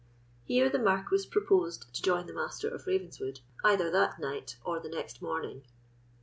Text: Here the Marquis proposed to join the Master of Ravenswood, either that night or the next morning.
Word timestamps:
Here 0.45 0.67
the 0.67 0.79
Marquis 0.79 1.27
proposed 1.29 1.93
to 1.93 2.01
join 2.01 2.25
the 2.25 2.33
Master 2.33 2.67
of 2.67 2.87
Ravenswood, 2.87 3.41
either 3.63 3.91
that 3.91 4.17
night 4.17 4.57
or 4.65 4.79
the 4.79 4.89
next 4.89 5.21
morning. 5.21 5.61